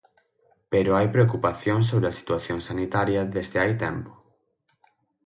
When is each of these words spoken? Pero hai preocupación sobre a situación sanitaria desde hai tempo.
Pero 0.71 0.89
hai 0.97 1.07
preocupación 1.15 1.79
sobre 1.89 2.07
a 2.07 2.17
situación 2.19 2.59
sanitaria 2.69 3.21
desde 3.35 3.57
hai 3.61 3.73
tempo. 3.85 4.11